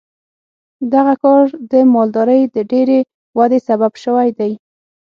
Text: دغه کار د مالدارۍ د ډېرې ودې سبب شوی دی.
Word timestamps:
دغه 0.93 1.13
کار 1.23 1.43
د 1.71 1.73
مالدارۍ 1.93 2.41
د 2.55 2.57
ډېرې 2.71 2.99
ودې 3.37 3.59
سبب 3.67 3.91
شوی 4.03 4.29
دی. 4.39 4.51